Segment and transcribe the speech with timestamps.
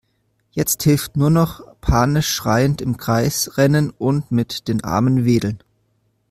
[0.49, 5.61] Jetzt hilft nur noch panisch schreiend im Kreis rennen und mit den Armen wedeln.